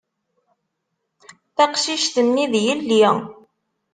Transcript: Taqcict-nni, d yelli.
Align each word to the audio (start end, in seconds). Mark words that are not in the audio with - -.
Taqcict-nni, 1.55 2.45
d 2.51 2.53
yelli. 2.65 3.05